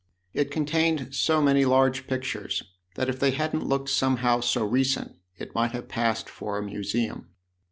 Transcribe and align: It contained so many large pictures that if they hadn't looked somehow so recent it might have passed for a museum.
It 0.33 0.49
contained 0.49 1.13
so 1.13 1.43
many 1.43 1.63
large 1.63 2.07
pictures 2.07 2.63
that 2.95 3.07
if 3.07 3.19
they 3.19 3.29
hadn't 3.29 3.67
looked 3.67 3.89
somehow 3.89 4.39
so 4.39 4.65
recent 4.65 5.15
it 5.37 5.53
might 5.53 5.73
have 5.73 5.89
passed 5.89 6.27
for 6.27 6.57
a 6.57 6.63
museum. 6.63 7.27